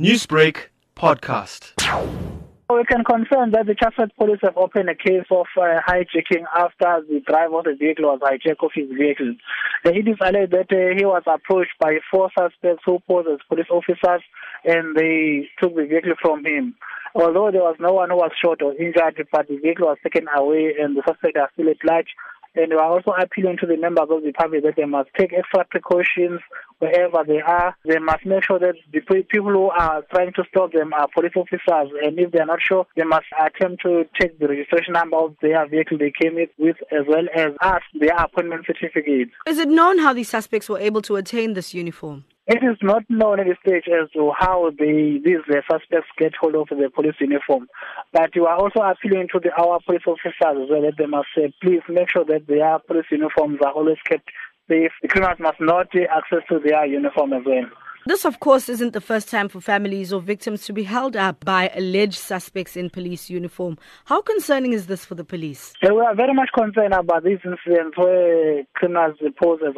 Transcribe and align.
Newsbreak 0.00 0.70
podcast. 0.96 1.70
We 2.68 2.82
can 2.84 3.04
confirm 3.04 3.52
that 3.52 3.66
the 3.66 3.76
Chatsworth 3.76 4.10
police 4.18 4.40
have 4.42 4.56
opened 4.56 4.90
a 4.90 4.96
case 4.96 5.22
of 5.30 5.46
uh, 5.56 5.78
hijacking 5.86 6.42
after 6.52 7.06
the 7.08 7.20
driver 7.24 7.60
of 7.60 7.64
the 7.66 7.76
vehicle 7.78 8.06
was 8.06 8.18
hijacked 8.20 8.64
of 8.64 8.72
his 8.74 8.88
vehicle. 8.90 9.36
Uh, 9.86 9.90
it 9.90 10.08
is 10.08 10.16
alleged 10.20 10.50
that 10.50 10.72
uh, 10.72 10.98
he 10.98 11.04
was 11.04 11.22
approached 11.26 11.78
by 11.78 11.98
four 12.10 12.28
suspects 12.36 12.82
who 12.84 12.98
posed 13.06 13.28
as 13.28 13.38
police 13.48 13.70
officers 13.70 14.22
and 14.64 14.96
they 14.96 15.48
took 15.62 15.76
the 15.76 15.86
vehicle 15.86 16.14
from 16.20 16.44
him. 16.44 16.74
Although 17.14 17.52
there 17.52 17.62
was 17.62 17.76
no 17.78 17.92
one 17.92 18.10
who 18.10 18.16
was 18.16 18.32
shot 18.42 18.62
or 18.62 18.74
injured, 18.74 19.28
but 19.30 19.46
the 19.46 19.58
vehicle 19.58 19.86
was 19.86 19.98
taken 20.02 20.26
away 20.34 20.74
and 20.76 20.96
the 20.96 21.02
suspects 21.06 21.38
are 21.38 21.50
still 21.54 21.70
at 21.70 21.78
large. 21.84 22.08
And 22.56 22.70
we 22.70 22.76
are 22.76 22.90
also 22.90 23.10
appealing 23.10 23.58
to 23.60 23.66
the 23.66 23.76
members 23.76 24.08
of 24.10 24.22
the 24.22 24.32
public 24.32 24.62
that 24.62 24.76
they 24.76 24.84
must 24.84 25.10
take 25.18 25.32
extra 25.32 25.64
precautions 25.64 26.40
wherever 26.78 27.24
they 27.26 27.40
are. 27.40 27.76
They 27.84 27.98
must 27.98 28.24
make 28.24 28.44
sure 28.44 28.58
that 28.58 28.74
the 28.92 29.00
people 29.00 29.50
who 29.50 29.70
are 29.70 30.02
trying 30.12 30.32
to 30.34 30.44
stop 30.48 30.72
them 30.72 30.92
are 30.92 31.08
police 31.14 31.32
officers. 31.36 31.90
And 32.02 32.18
if 32.18 32.30
they 32.32 32.40
are 32.40 32.46
not 32.46 32.60
sure, 32.62 32.86
they 32.96 33.04
must 33.04 33.26
attempt 33.40 33.82
to 33.82 34.04
take 34.20 34.38
the 34.38 34.48
registration 34.48 34.92
number 34.92 35.16
of 35.16 35.34
their 35.42 35.66
vehicle 35.68 35.98
they 35.98 36.12
came 36.12 36.36
with, 36.58 36.76
as 36.92 37.04
well 37.08 37.26
as 37.34 37.52
ask 37.60 37.82
their 37.98 38.14
appointment 38.16 38.66
certificate. 38.66 39.30
Is 39.46 39.58
it 39.58 39.68
known 39.68 39.98
how 39.98 40.12
these 40.12 40.28
suspects 40.28 40.68
were 40.68 40.78
able 40.78 41.02
to 41.02 41.16
attain 41.16 41.54
this 41.54 41.74
uniform? 41.74 42.24
It 42.46 42.62
is 42.62 42.76
not 42.82 43.04
known 43.08 43.40
at 43.40 43.46
this 43.46 43.56
stage 43.66 43.84
as 43.88 44.10
to 44.10 44.32
how 44.38 44.70
the, 44.76 45.18
these 45.24 45.40
uh, 45.48 45.62
suspects 45.70 46.08
get 46.18 46.34
hold 46.38 46.54
of 46.56 46.68
the 46.68 46.90
police 46.94 47.14
uniform. 47.18 47.68
But 48.12 48.36
you 48.36 48.44
are 48.44 48.56
also 48.56 48.80
appealing 48.80 49.28
to 49.32 49.40
the, 49.40 49.50
our 49.56 49.80
police 49.86 50.02
officers 50.06 50.34
as 50.42 50.68
well 50.68 50.82
that 50.82 50.96
they 50.98 51.06
must 51.06 51.28
uh, 51.38 51.48
please 51.62 51.80
make 51.88 52.10
sure 52.10 52.24
that 52.26 52.46
their 52.46 52.78
police 52.80 53.06
uniforms 53.10 53.60
are 53.64 53.72
always 53.72 53.96
kept 54.06 54.28
safe. 54.68 54.92
The 55.00 55.08
criminals 55.08 55.40
must 55.40 55.58
not 55.58 55.90
get 55.90 56.10
access 56.14 56.44
to 56.50 56.60
their 56.60 56.84
uniform 56.84 57.32
as 57.32 57.42
well. 57.46 57.64
This, 58.06 58.26
of 58.26 58.38
course, 58.38 58.68
isn't 58.68 58.92
the 58.92 59.00
first 59.00 59.30
time 59.30 59.48
for 59.48 59.62
families 59.62 60.12
or 60.12 60.20
victims 60.20 60.66
to 60.66 60.74
be 60.74 60.82
held 60.82 61.16
up 61.16 61.42
by 61.42 61.70
alleged 61.74 62.18
suspects 62.18 62.76
in 62.76 62.90
police 62.90 63.30
uniform. 63.30 63.78
How 64.04 64.20
concerning 64.20 64.74
is 64.74 64.88
this 64.88 65.06
for 65.06 65.14
the 65.14 65.24
police? 65.24 65.72
We 65.80 65.88
are 65.88 66.14
very 66.14 66.34
much 66.34 66.50
concerned 66.54 66.92
about 66.92 67.24
these 67.24 67.38
incidents 67.42 67.96
where 67.96 68.64
criminals 68.74 69.16
pose 69.42 69.60
as 69.66 69.72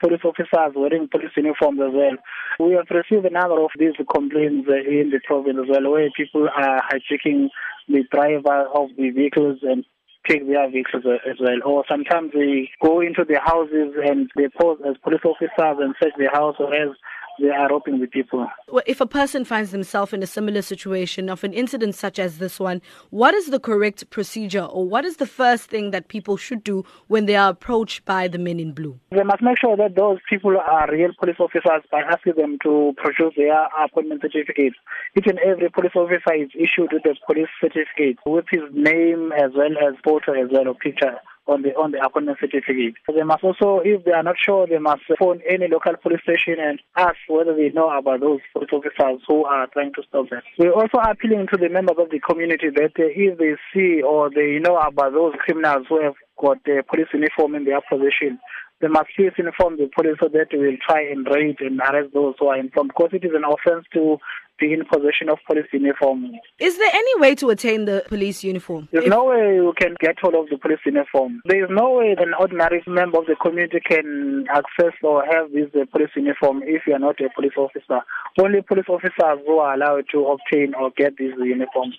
police 0.00 0.24
officers 0.24 0.72
wearing 0.74 1.06
police 1.08 1.30
uniforms 1.36 1.78
as 1.86 1.94
well. 1.94 2.16
We 2.58 2.74
have 2.74 2.90
received 2.90 3.26
a 3.26 3.30
number 3.30 3.62
of 3.62 3.70
these 3.78 3.94
complaints 4.12 4.68
uh, 4.68 4.82
in 4.82 5.10
the 5.14 5.20
province 5.24 5.58
as 5.62 5.68
well, 5.70 5.92
where 5.92 6.10
people 6.16 6.48
are 6.48 6.82
hijacking 6.90 7.46
the 7.86 8.02
driver 8.10 8.66
of 8.74 8.88
the 8.96 9.10
vehicles 9.10 9.60
and 9.62 9.84
take 10.28 10.46
their 10.48 10.68
vehicles 10.68 11.04
uh, 11.06 11.30
as 11.30 11.38
well. 11.38 11.58
Or 11.64 11.84
sometimes 11.88 12.32
they 12.32 12.70
go 12.82 13.00
into 13.00 13.24
the 13.24 13.38
houses 13.38 13.94
and 14.02 14.30
they 14.34 14.48
pose 14.60 14.78
as 14.82 14.96
police 15.02 15.22
officers 15.24 15.78
and 15.78 15.94
search 16.02 16.14
the 16.18 16.30
house 16.32 16.56
or 16.58 16.74
else 16.74 16.96
they 17.40 17.48
are 17.48 17.68
robbing 17.68 18.00
the 18.00 18.06
people. 18.06 18.46
Well, 18.68 18.82
if 18.86 19.00
a 19.00 19.06
person 19.06 19.44
finds 19.44 19.70
themselves 19.70 20.12
in 20.12 20.22
a 20.22 20.26
similar 20.26 20.62
situation 20.62 21.28
of 21.28 21.44
an 21.44 21.52
incident 21.52 21.94
such 21.94 22.18
as 22.18 22.38
this 22.38 22.58
one, 22.60 22.80
what 23.10 23.34
is 23.34 23.46
the 23.46 23.60
correct 23.60 24.08
procedure 24.10 24.64
or 24.64 24.88
what 24.88 25.04
is 25.04 25.16
the 25.16 25.26
first 25.26 25.70
thing 25.70 25.90
that 25.90 26.08
people 26.08 26.36
should 26.36 26.64
do 26.64 26.84
when 27.08 27.26
they 27.26 27.36
are 27.36 27.50
approached 27.50 28.04
by 28.04 28.28
the 28.28 28.38
men 28.38 28.60
in 28.60 28.72
blue? 28.72 28.98
They 29.10 29.22
must 29.22 29.42
make 29.42 29.58
sure 29.58 29.76
that 29.76 29.96
those 29.96 30.18
people 30.28 30.56
are 30.56 30.90
real 30.90 31.10
police 31.18 31.36
officers 31.38 31.82
by 31.90 32.00
asking 32.00 32.34
them 32.36 32.58
to 32.62 32.94
produce 32.96 33.34
their 33.36 33.66
appointment 33.82 34.22
certificates. 34.22 34.76
Each 35.16 35.26
and 35.26 35.38
every 35.38 35.70
police 35.70 35.92
officer 35.94 36.34
is 36.34 36.50
issued 36.54 36.92
with 36.92 37.04
a 37.06 37.14
police 37.26 37.48
certificate 37.60 38.18
with 38.26 38.46
his 38.50 38.62
name 38.72 39.32
as 39.32 39.50
well 39.54 39.72
as 39.86 39.94
photo 40.04 40.32
as 40.32 40.48
well 40.50 40.68
or 40.68 40.74
picture 40.74 41.18
on 41.46 41.62
the 41.62 41.74
on 41.74 41.90
the 41.90 42.04
appointment 42.04 42.38
certificate. 42.40 42.94
They 43.06 43.22
must 43.22 43.44
also, 43.44 43.80
if 43.84 44.04
they 44.04 44.12
are 44.12 44.22
not 44.22 44.36
sure, 44.38 44.66
they 44.66 44.78
must 44.78 45.02
phone 45.18 45.40
any 45.48 45.68
local 45.68 45.94
police 46.02 46.22
station 46.22 46.56
and 46.58 46.80
ask 46.96 47.16
whether 47.28 47.54
they 47.54 47.70
know 47.70 47.90
about 47.90 48.20
those 48.20 48.40
police 48.52 48.70
officers 48.72 49.22
who 49.26 49.44
are 49.44 49.66
trying 49.68 49.92
to 49.94 50.02
stop 50.08 50.30
them. 50.30 50.42
We're 50.58 50.72
also 50.72 50.98
appealing 50.98 51.48
to 51.52 51.58
the 51.58 51.68
members 51.68 51.96
of 51.98 52.10
the 52.10 52.20
community 52.20 52.70
that 52.70 52.92
if 52.96 53.38
they 53.38 53.54
see 53.74 54.02
or 54.02 54.30
they 54.30 54.58
know 54.58 54.76
about 54.76 55.12
those 55.12 55.34
criminals 55.40 55.86
who 55.88 56.02
have 56.02 56.14
got 56.40 56.62
the 56.64 56.82
police 56.88 57.08
uniform 57.12 57.54
in 57.54 57.64
their 57.64 57.80
possession, 57.88 58.38
they 58.82 58.88
must 58.88 59.10
please 59.16 59.32
inform 59.38 59.76
the 59.76 59.88
police 59.94 60.16
so 60.20 60.28
that 60.28 60.48
we 60.52 60.58
will 60.58 60.76
try 60.84 61.02
and 61.02 61.26
raid 61.26 61.56
and 61.60 61.80
arrest 61.80 62.12
those 62.12 62.34
who 62.38 62.48
are 62.48 62.58
informed 62.58 62.90
because 62.94 63.10
it 63.12 63.24
is 63.24 63.30
an 63.32 63.44
offense 63.44 63.86
to 63.94 64.18
be 64.58 64.72
in 64.72 64.84
possession 64.84 65.28
of 65.30 65.38
police 65.46 65.66
uniform. 65.72 66.32
Is 66.58 66.76
there 66.78 66.90
any 66.92 67.20
way 67.20 67.34
to 67.36 67.50
attain 67.50 67.84
the 67.84 68.04
police 68.08 68.42
uniform? 68.42 68.88
There's 68.92 69.04
if... 69.04 69.10
no 69.10 69.24
way 69.24 69.54
you 69.54 69.72
can 69.78 69.94
get 70.00 70.18
hold 70.20 70.34
of 70.34 70.48
the 70.50 70.58
police 70.58 70.80
uniform. 70.84 71.42
There 71.44 71.64
is 71.64 71.70
no 71.70 71.92
way 71.98 72.16
an 72.18 72.34
ordinary 72.38 72.82
member 72.86 73.18
of 73.18 73.26
the 73.26 73.36
community 73.36 73.80
can 73.80 74.46
access 74.50 74.94
or 75.02 75.24
have 75.24 75.52
this 75.52 75.70
uh, 75.74 75.84
police 75.92 76.10
uniform 76.16 76.62
if 76.64 76.82
you 76.86 76.94
are 76.94 76.98
not 76.98 77.20
a 77.20 77.28
police 77.34 77.56
officer. 77.56 78.00
Only 78.38 78.62
police 78.62 78.86
officers 78.88 79.38
who 79.46 79.58
are 79.58 79.74
allowed 79.74 80.06
to 80.12 80.26
obtain 80.26 80.74
or 80.74 80.90
get 80.96 81.16
these 81.16 81.34
uniforms. 81.38 81.98